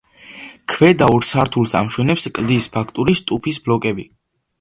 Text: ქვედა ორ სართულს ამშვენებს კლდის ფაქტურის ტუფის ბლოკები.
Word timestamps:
ქვედა 0.71 1.09
ორ 1.17 1.27
სართულს 1.27 1.75
ამშვენებს 1.79 2.25
კლდის 2.39 2.69
ფაქტურის 2.79 3.23
ტუფის 3.33 3.61
ბლოკები. 3.69 4.07